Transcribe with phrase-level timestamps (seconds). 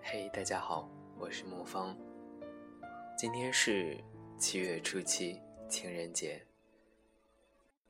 [0.00, 1.96] 嘿，大家好，我是沐风。
[3.18, 3.98] 今天是
[4.38, 6.40] 七月初七，情人节。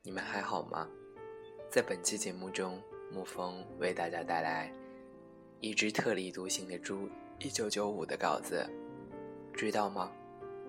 [0.06, 0.86] 你们还好吗？
[1.70, 2.78] 在本期节目中，
[3.10, 4.70] 沐风为大家带来
[5.60, 7.08] 《一只特立独行的猪》
[7.38, 8.68] 一九九五的稿子。
[9.54, 10.12] 知道吗？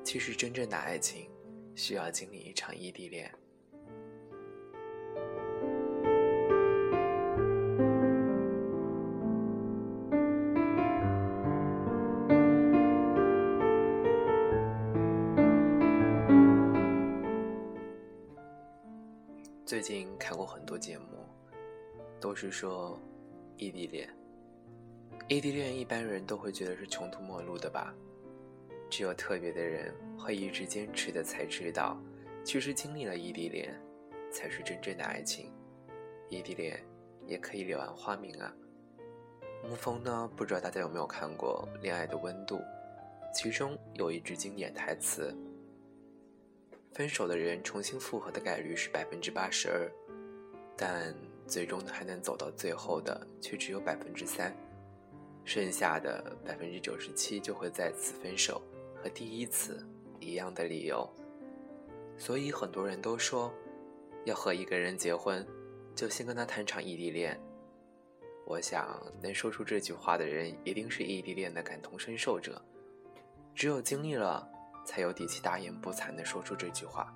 [0.05, 1.29] 其实真正的爱情，
[1.75, 3.29] 需要经历一场异地恋。
[19.75, 21.05] 最近看过很多节目，
[22.17, 22.97] 都是说
[23.57, 24.09] 异地恋。
[25.27, 27.93] 异地恋一般人都会觉得是穷途末路的吧？
[28.89, 32.01] 只有特别的人会一直坚持的，才知道，
[32.41, 33.77] 其实经历了异地恋，
[34.31, 35.51] 才是真正的爱情。
[36.29, 36.81] 异地恋
[37.27, 38.55] 也可以柳暗花明啊。
[39.61, 42.55] 沐风呢，不知道大家有没有看过《恋爱的温度》，
[43.33, 45.35] 其中有一句经典台词。
[46.95, 49.91] 分手的人重新复合的概率是百分之八十二，
[50.77, 51.13] 但
[51.45, 54.55] 最终还能走到最后的却只有百分之三，
[55.43, 58.61] 剩下的百分之九十七就会再次分手，
[58.95, 59.85] 和第一次
[60.21, 61.05] 一样的理由。
[62.17, 63.53] 所以很多人都说，
[64.23, 65.45] 要和一个人结婚，
[65.93, 67.37] 就先跟他谈场异地恋。
[68.45, 72.61] 我想能说出这句话的人，一定是异地恋的感同身受者，
[73.53, 74.49] 只有经历了。
[74.85, 77.13] 才有底气大言不惭地说出这句话。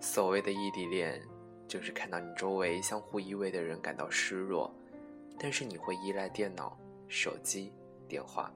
[0.00, 1.22] 所谓的异地恋，
[1.68, 4.74] 就是看到你周围相互依偎的人感到失落，
[5.38, 6.76] 但是你会依赖电脑、
[7.08, 7.72] 手机、
[8.08, 8.52] 电话。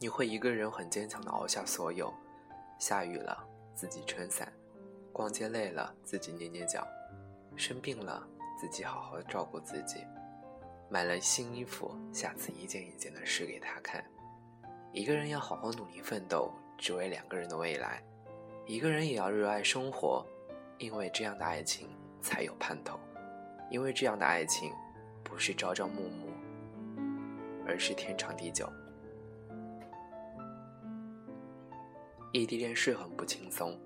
[0.00, 2.12] 你会一个人很坚强地熬下所有，
[2.78, 3.44] 下雨了
[3.74, 4.52] 自己撑伞，
[5.12, 6.86] 逛街累了自己捏捏脚，
[7.56, 8.24] 生病了
[8.60, 10.04] 自己好好照顾自己，
[10.88, 14.04] 买了新衣服，下次一件一件的试给他看。
[14.92, 18.02] 一个人要好好努力奋斗，只为两个人的未来；
[18.66, 20.24] 一个人也要热爱生活，
[20.78, 21.88] 因为这样的爱情
[22.22, 22.98] 才有盼头。
[23.70, 24.72] 因为这样的爱情，
[25.22, 26.32] 不是朝朝暮暮，
[27.66, 28.66] 而是天长地久。
[32.32, 33.78] 异地恋是很不轻松，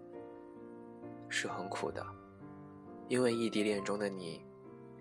[1.28, 2.04] 是很苦的，
[3.08, 4.44] 因为异地恋中的你，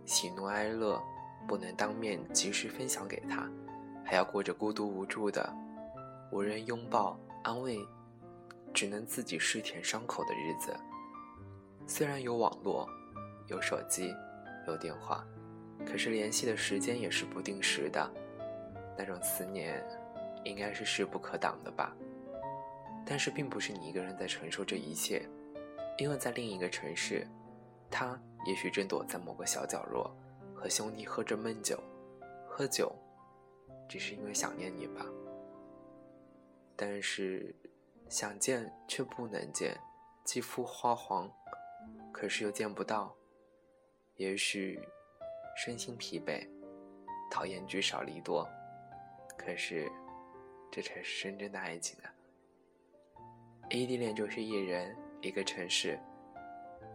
[0.05, 0.99] 喜怒哀乐
[1.47, 3.47] 不能当面及时分享给他，
[4.03, 5.53] 还要过着孤独无助的。
[6.31, 7.77] 无人拥抱安慰，
[8.73, 10.73] 只能自己试舔伤口的日子。
[11.85, 12.87] 虽然有网络，
[13.47, 14.15] 有手机，
[14.65, 15.25] 有电话，
[15.85, 18.09] 可是联系的时间也是不定时的。
[18.97, 19.83] 那种思念，
[20.45, 21.93] 应该是势不可挡的吧？
[23.05, 25.27] 但是并不是你一个人在承受这一切，
[25.97, 27.27] 因为在另一个城市，
[27.89, 30.15] 他也许正躲在某个小角落，
[30.55, 31.77] 和兄弟喝着闷酒。
[32.47, 32.93] 喝酒，
[33.89, 35.05] 只是因为想念你吧。
[36.83, 37.53] 但是，
[38.09, 39.79] 想见却不能见，
[40.23, 41.31] 肌肤花黄，
[42.11, 43.15] 可是又见不到。
[44.15, 44.79] 也许，
[45.55, 46.49] 身心疲惫，
[47.29, 48.49] 讨厌聚少离多，
[49.37, 49.91] 可是，
[50.71, 52.09] 这才是真正的爱情啊！
[53.69, 55.99] 异地恋就是一人一个城市，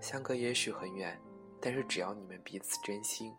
[0.01, 1.17] 相隔也许很远，
[1.63, 3.33] 但是只要你们彼此真心，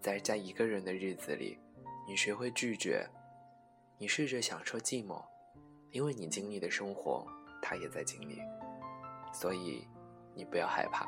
[0.00, 1.58] 在在一个人的日子里，
[2.06, 3.04] 你学会拒绝，
[3.98, 5.20] 你试着享受寂寞。
[5.92, 7.26] 因为你经历的生活，
[7.60, 8.40] 他也在经历，
[9.32, 9.86] 所以
[10.34, 11.06] 你不要害怕，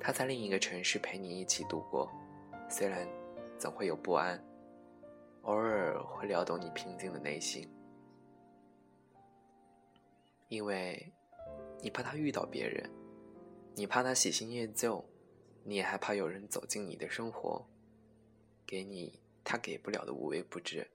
[0.00, 2.10] 他在另一个城市陪你一起度过，
[2.68, 3.06] 虽然
[3.58, 4.42] 总会有不安，
[5.42, 7.70] 偶尔会撩动你平静的内心，
[10.48, 11.12] 因为
[11.82, 12.90] 你怕他遇到别人，
[13.74, 15.04] 你怕他喜新厌旧，
[15.62, 17.66] 你也害怕有人走进你的生活，
[18.66, 20.90] 给你他给不了的无微不至。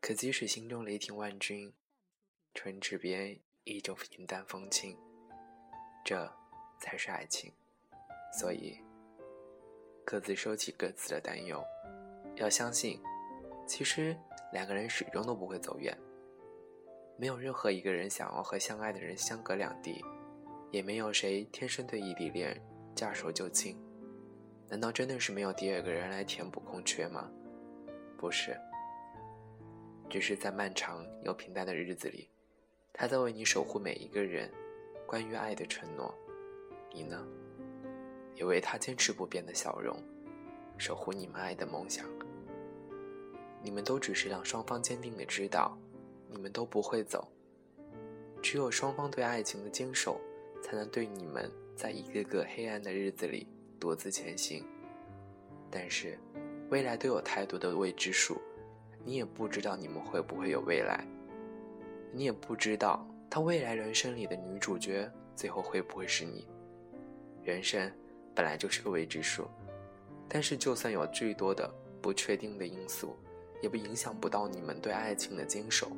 [0.00, 1.72] 可即使心中雷霆万钧，
[2.54, 4.96] 唇齿边依旧云淡风轻，
[6.02, 6.26] 这
[6.80, 7.52] 才是爱情。
[8.32, 8.80] 所以，
[10.04, 11.62] 各自收起各自的担忧，
[12.36, 12.98] 要相信，
[13.66, 14.16] 其实
[14.52, 15.96] 两个人始终都不会走远。
[17.18, 20.02] 没有任何一个人想要和相爱的人相隔两地，
[20.70, 22.58] 也没有谁天生对异地恋
[22.94, 23.76] 驾手就擒。
[24.66, 27.30] 难道真的是没有第二个人来填补空缺吗？
[28.16, 28.58] 不是。
[30.10, 32.28] 只是在漫长又平淡的日子里，
[32.92, 34.50] 他在为你守护每一个人。
[35.06, 36.14] 关于爱的承诺，
[36.92, 37.26] 你呢？
[38.36, 40.00] 也为他坚持不变的笑容，
[40.78, 42.06] 守护你们爱的梦想。
[43.60, 45.76] 你们都只是让双方坚定的知道，
[46.28, 47.26] 你们都不会走。
[48.40, 50.20] 只有双方对爱情的坚守，
[50.62, 53.48] 才能对你们在一个个黑暗的日子里
[53.80, 54.64] 独自前行。
[55.70, 56.16] 但是，
[56.70, 58.40] 未来都有太多的未知数，
[59.04, 61.04] 你也不知道你们会不会有未来，
[62.12, 66.46] 你也不知道他未来人生里的女主角最后会不会是你。
[67.42, 67.90] 人生
[68.34, 69.48] 本来就是个未知数，
[70.28, 73.16] 但是就算有最多的不确定的因素。
[73.62, 75.92] 也不影响不到你们对爱情的坚守。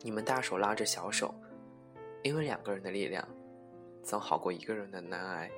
[0.00, 1.32] 你们大手拉着小手，
[2.24, 3.24] 因为两个人的力量，
[4.02, 5.48] 总好过一个人的难挨。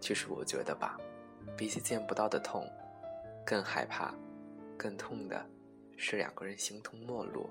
[0.00, 0.98] 其实我觉得吧，
[1.54, 2.66] 比起见不到的痛，
[3.44, 4.14] 更害怕、
[4.76, 5.48] 更痛的
[5.96, 7.48] 是两个人形同陌路。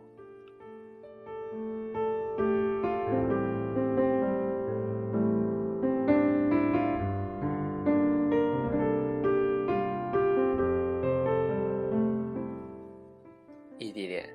[13.77, 14.29] 异地恋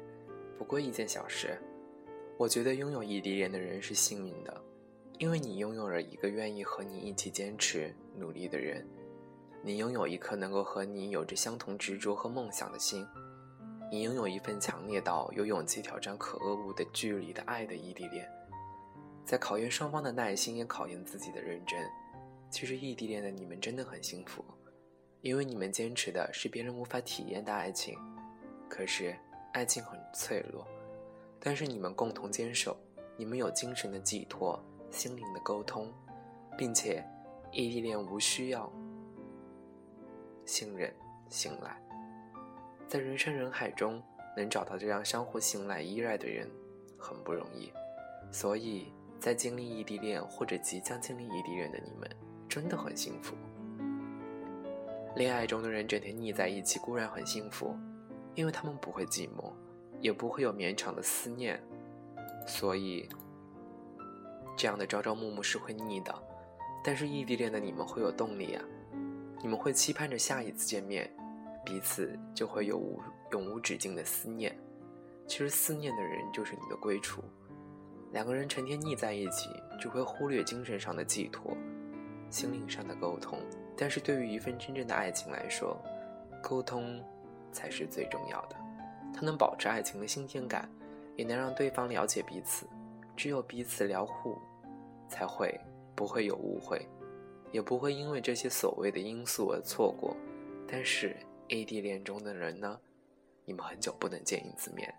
[0.58, 1.58] 不过一件小事，
[2.36, 4.62] 我觉得拥有异地恋的人是幸运的，
[5.18, 8.86] 因为你拥有了一个愿意和你一起坚持努力的人，
[9.62, 13.06] 你拥有一颗能够和你有着相同执着和梦想的心，
[13.90, 18.26] 你拥有一份强烈到有勇气挑战可恶物的距离的爱的异地恋，
[19.24, 21.78] 在考验双方的耐心，也考验自己的认真。
[22.50, 24.44] 其实异地恋的你们真的很幸福，
[25.20, 27.98] 因为你们坚持的是别人无法体验的爱情，
[28.68, 29.14] 可是
[29.52, 30.66] 爱情很脆弱。
[31.38, 32.76] 但是你们共同坚守，
[33.16, 34.58] 你们有精神的寄托，
[34.90, 35.92] 心灵的沟通，
[36.56, 37.04] 并且
[37.52, 38.70] 异地恋无需要
[40.50, 40.92] 信任、
[41.28, 41.80] 信赖，
[42.88, 44.02] 在人山人海中
[44.36, 46.50] 能找到这样相互信赖、依赖的人，
[46.98, 47.72] 很不容易。
[48.32, 52.10] 所以在经历异地恋或者即将经历异地恋的你们，
[52.48, 53.36] 真的很幸福。
[55.14, 57.76] 恋爱中的人整天腻在一起固然很幸福，
[58.34, 59.52] 因为他们不会寂寞。
[60.00, 61.62] 也不会有绵长的思念，
[62.44, 63.08] 所以
[64.56, 66.12] 这样的朝朝暮暮是会腻的。
[66.82, 68.64] 但是异地恋的你们会有动力啊，
[69.42, 71.10] 你们会期盼着下一次见面，
[71.64, 73.00] 彼此就会有无
[73.32, 74.56] 永无止境的思念。
[75.26, 77.22] 其实思念的人就是你的归处。
[78.12, 79.48] 两个人成天腻在一起，
[79.80, 81.56] 只会忽略精神上的寄托，
[82.28, 83.38] 心灵上的沟通。
[83.76, 85.80] 但是对于一份真正的爱情来说，
[86.42, 87.02] 沟通
[87.52, 88.56] 才是最重要的。
[89.14, 90.68] 它能保持爱情的新鲜感，
[91.16, 92.66] 也能让对方了解彼此。
[93.16, 94.36] 只有彼此聊互，
[95.08, 95.58] 才会
[95.94, 96.84] 不会有误会，
[97.52, 100.16] 也不会因为这些所谓的因素而错过。
[100.68, 101.16] 但是
[101.48, 102.78] 异地恋中的人呢？
[103.44, 104.94] 你们很久不能见一次面，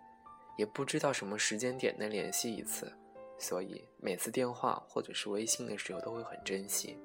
[0.58, 2.92] 也不知道什么时间点能联系一次，
[3.38, 6.98] 所以每次电话或者是微信的时候都会很珍惜。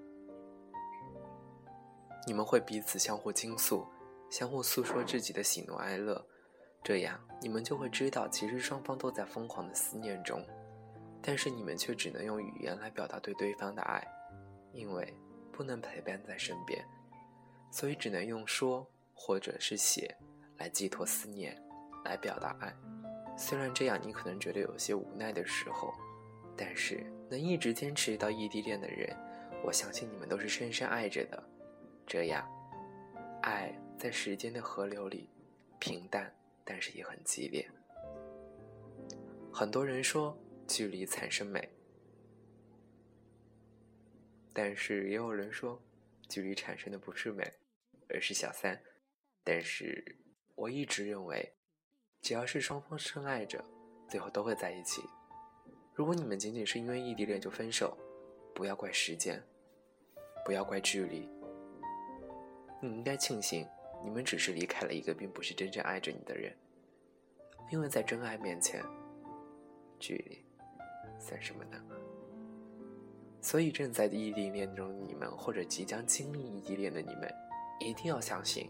[2.26, 3.88] 你们会彼此相互倾诉，
[4.30, 6.26] 相互诉说自己的喜怒哀乐。
[6.84, 10.46] 这样，你们就会知道，其实双方都在疯狂的思念中，
[11.22, 14.06] 但是你们却只能用语言来表达对对方的爱，
[14.74, 15.14] 因为
[15.57, 16.86] 不能陪伴在身边，
[17.71, 20.15] 所以只能用说或者是写
[20.57, 21.59] 来寄托思念，
[22.06, 22.71] 来表达爱。
[23.36, 25.92] 虽然这样你可能觉得有些无奈的时候，
[26.56, 29.18] 但是能一直坚持到异地恋的人，
[29.63, 31.43] 我相信你们都是深深爱着的。
[32.05, 32.48] 这样，
[33.41, 35.27] 爱在时间的河流里
[35.79, 36.32] 平淡。
[36.70, 37.65] 但是也很激烈。
[39.53, 41.65] 很多人说距离产生美，
[44.58, 45.80] 但是也有人说
[46.28, 47.44] 距离产生的不是美，
[48.10, 48.82] 而是小三。
[49.44, 50.18] 但是
[50.56, 51.54] 我一直认为，
[52.22, 53.64] 只要是双方深爱着，
[54.10, 55.04] 最后都会在一起。
[55.94, 57.96] 如果你们仅仅是因为异地恋就分手，
[58.56, 59.40] 不要怪时间，
[60.44, 61.30] 不要怪距离，
[62.82, 63.64] 你应该庆幸。
[64.04, 66.52] 你们只是离开了一个并不是真正爱着你的人，
[67.72, 68.84] 因为在真爱面前，
[70.00, 70.44] 距离
[71.20, 72.07] 算什么呢？
[73.48, 77.34] 所以正在异地恋中的你们，或者即将经历异地恋的你们，
[77.80, 78.70] 一定要相信，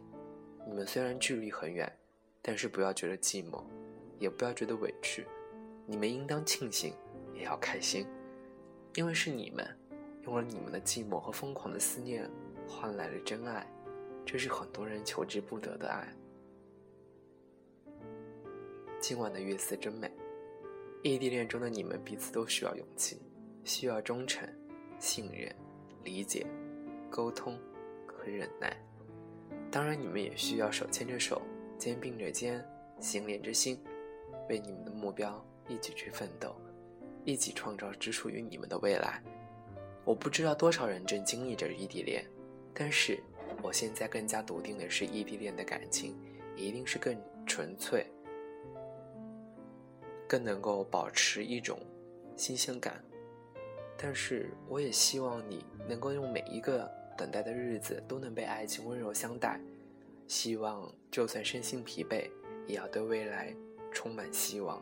[0.67, 1.91] 你们虽然距离很远，
[2.43, 3.63] 但是不要觉得寂寞，
[4.19, 5.25] 也不要觉得委屈，
[5.87, 6.93] 你们应当庆幸，
[7.33, 8.05] 也要开心，
[8.93, 9.67] 因为是你们
[10.25, 12.29] 用了你们的寂寞和疯狂的思念，
[12.67, 13.65] 换来了真爱。
[14.27, 16.07] 这是很多人求之不得的爱。
[18.99, 20.11] 今晚的月色真美，
[21.01, 23.19] 异地恋中的你们彼此都需要勇气，
[23.63, 24.47] 需要忠诚、
[24.99, 25.53] 信任、
[26.03, 26.45] 理解、
[27.09, 27.57] 沟通
[28.05, 28.75] 和忍耐。
[29.69, 31.41] 当然，你们也需要手牵着手，
[31.77, 32.65] 肩并着肩，
[32.99, 33.79] 心连着心，
[34.49, 36.55] 为你们的目标一起去奋斗，
[37.25, 39.21] 一起创造只属于你们的未来。
[40.05, 42.25] 我不知道多少人正经历着异地恋，
[42.73, 43.21] 但是
[43.61, 46.15] 我现在更加笃定的是，异地恋的感情
[46.55, 48.05] 一定是更纯粹，
[50.27, 51.77] 更能够保持一种
[52.37, 53.03] 新鲜感。
[53.97, 59.59] 但是，我也希望你能够用每一个等待的日子都能被爱情温柔相待。
[60.27, 62.29] 希望就算身心疲惫，
[62.67, 63.55] 也要对未来
[63.91, 64.81] 充满希望。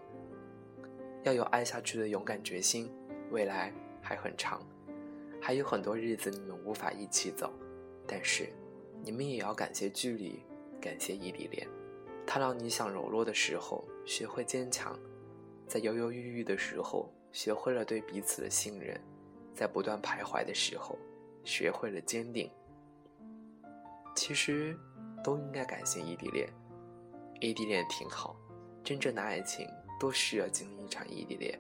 [1.23, 2.91] 要有爱下去的勇敢决心。
[3.31, 4.61] 未来还很长。
[5.41, 7.51] 还有很多日子你们无法一起走，
[8.07, 8.49] 但是
[9.03, 10.43] 你们也要感谢距离，
[10.81, 11.67] 感谢异地恋，
[12.25, 14.97] 它让你想柔弱的时候学会坚强，
[15.67, 18.97] 在犹犹豫豫的时候学会了对彼此的信任，
[19.53, 20.97] 在不断徘徊的时候
[21.43, 22.49] 学会了坚定。
[24.15, 24.73] 其实
[25.21, 26.47] 都应该感谢异地恋，
[27.41, 28.37] 异地恋挺好，
[28.85, 29.67] 真正的爱情
[29.99, 31.59] 都需要经历一场异地恋，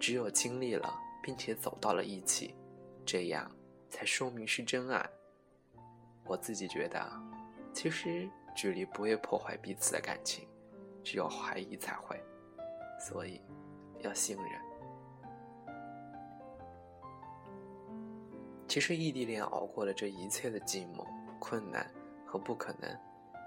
[0.00, 0.92] 只有经历了
[1.22, 2.52] 并且走到了一起。
[3.06, 3.48] 这样
[3.88, 5.08] 才说明是真爱。
[6.26, 7.08] 我自己觉得，
[7.72, 10.48] 其实距离不会破坏彼此的感情，
[11.04, 12.20] 只有怀疑才会。
[12.98, 13.40] 所以，
[14.00, 14.63] 要信任。
[18.74, 21.06] 其实异地恋熬过了这一切的寂寞、
[21.38, 21.88] 困难
[22.26, 22.90] 和不可能，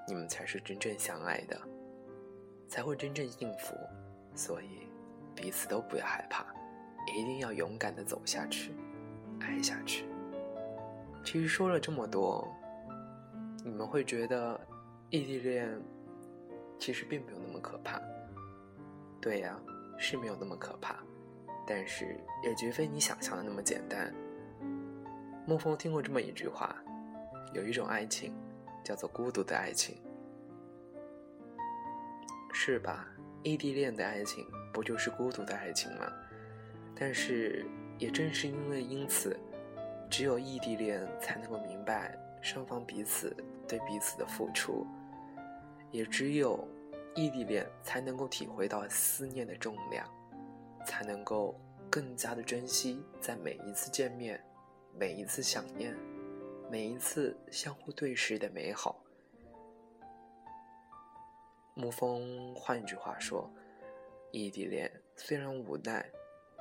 [0.08, 1.62] 你们才是真正相爱的，
[2.70, 3.76] 才会真正幸福。
[4.34, 4.88] 所以，
[5.36, 6.46] 彼此都不要害怕，
[7.14, 8.72] 一定要勇敢的走下去。
[9.42, 10.06] 爱下去。
[11.26, 12.48] 其实说了这么多，
[13.66, 14.58] 你们会觉得
[15.10, 15.78] 异地恋
[16.80, 18.02] 其实并没有那么可怕。
[19.20, 19.60] 对呀，
[19.98, 20.96] 是没有那么可怕，
[21.68, 24.16] 但是也绝非你想象的那么简单。
[25.48, 26.76] 沐风听过这么一句话：
[27.54, 28.36] 有一种爱情
[28.84, 29.96] 叫做孤独的爱情，
[32.54, 33.08] 是吧？
[33.44, 36.12] 异地恋的爱情不就是孤独的爱情吗？
[36.96, 37.66] 但是。
[38.00, 39.36] 也正是因为因此，
[40.08, 43.36] 只有异地恋才能够明白双方彼此
[43.68, 44.86] 对彼此的付出，
[45.90, 46.64] 也只有
[47.16, 50.08] 异地恋才能够体会到思念的重量，
[50.86, 54.40] 才能够更加的珍惜在每一次见面、
[55.00, 55.96] 每一次想念、
[56.72, 59.04] 每一次相互对视的美好。
[61.76, 63.48] 沐风，换句话说，
[64.32, 66.06] 异地恋虽然无奈，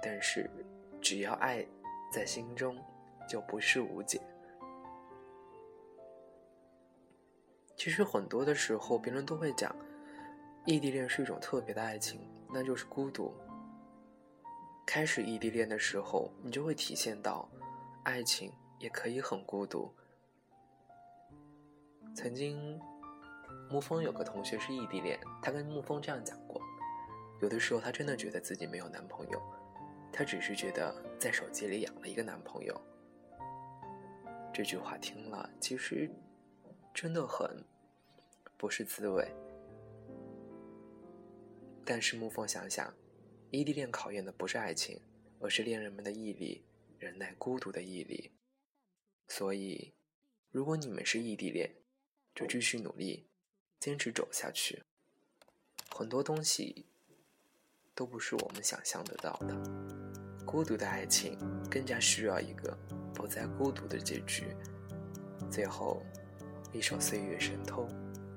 [0.02, 0.50] 但是。
[0.98, 1.64] 只要爱
[2.10, 2.76] 在心中，
[3.28, 4.20] 就不是无解。
[7.76, 9.76] 其实很多的时候，别人都会讲，
[10.64, 12.20] 异地恋是一种特别的爱情，
[12.52, 13.32] 那就是孤独。
[14.84, 17.48] 开始异地恋的时候，你就会体现到，
[18.06, 19.92] 爱情也可以很孤独。
[22.14, 22.80] 曾经，
[23.68, 26.62] 沐风有个同学是异地恋，他跟沐风这样讲过，
[27.42, 29.42] 有的时候他真的觉得自己没有男朋友。
[30.12, 32.80] 他只是觉得在手机里养了一个男朋友。
[34.54, 36.08] 这句话听了，其实
[36.94, 37.60] 真的很
[38.56, 39.28] 不是滋味。
[41.84, 42.94] 但是沐风想想，
[43.50, 45.00] 异地恋考验的不是爱情，
[45.40, 46.64] 而是恋人们的毅力，
[47.06, 48.32] 忍耐孤独的毅力。
[49.28, 49.94] 所以，
[50.50, 51.70] 如果你们是异地恋，
[52.34, 53.28] 就继续努力，
[53.78, 54.82] 坚持走下去。
[55.90, 56.86] 很多东西。
[57.98, 59.56] 都不是我们想象得到的。
[60.44, 61.38] 孤独的爱情
[61.70, 62.76] 更加需要一个
[63.14, 64.54] 不再孤独的结局。
[65.50, 66.02] 最后，
[66.74, 67.88] 一首《岁月神偷》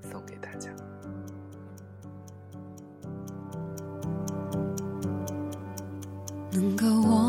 [0.09, 0.73] 送给大家。
[6.53, 7.28] 能够握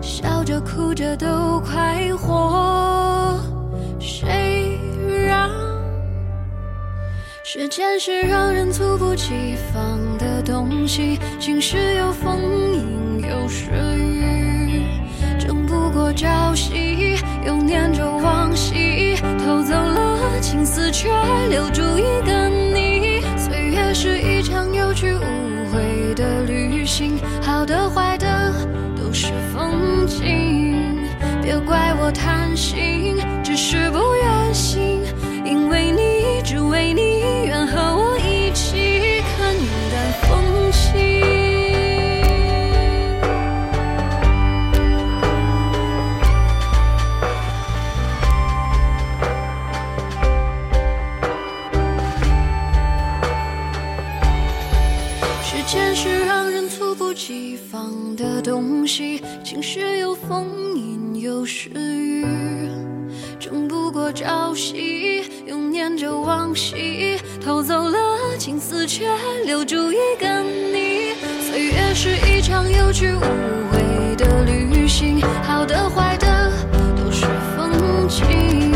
[0.00, 3.38] 笑着哭着都快活。
[3.98, 4.78] 谁
[5.26, 5.50] 让
[7.42, 11.18] 时间是让人猝不及防的东西？
[11.38, 12.38] 晴时有风，
[12.74, 14.82] 阴有时雨，
[15.38, 16.12] 争不过。
[16.12, 19.14] 朝夕又念着往昔，
[19.44, 21.08] 偷走了青丝，却
[21.50, 21.82] 留住
[32.08, 35.04] 我贪心，只是不愿醒，
[35.44, 39.54] 因为你，只为你愿和我一起看
[39.92, 40.88] 淡风轻。
[55.42, 61.97] 时间是让人猝不及防的东西，晴时有风，阴有时雨。
[64.12, 67.98] 朝夕，又念着往昔，偷走了
[68.38, 69.06] 青丝，却
[69.44, 71.12] 留住一个你。
[71.42, 73.20] 岁月是一场有去无
[73.70, 76.50] 回的旅行，好的坏的
[76.96, 78.72] 都是风景，